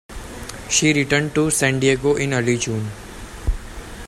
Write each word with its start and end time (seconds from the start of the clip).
She 0.67 0.93
returned 0.93 1.35
to 1.35 1.51
San 1.51 1.79
Diego 1.79 2.15
in 2.15 2.33
early 2.33 2.57
June. 2.57 2.89